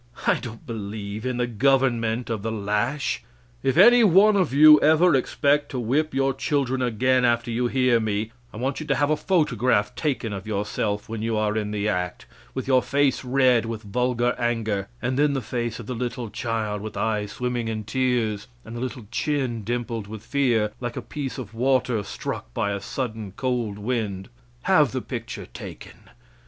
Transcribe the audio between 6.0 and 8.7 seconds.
your children again after you hear me, I